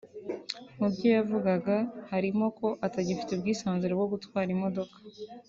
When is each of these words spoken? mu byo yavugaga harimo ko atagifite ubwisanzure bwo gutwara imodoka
mu 0.77 0.87
byo 0.93 1.07
yavugaga 1.17 1.75
harimo 2.11 2.45
ko 2.59 2.67
atagifite 2.85 3.29
ubwisanzure 3.33 3.93
bwo 3.95 4.07
gutwara 4.13 4.49
imodoka 4.57 4.97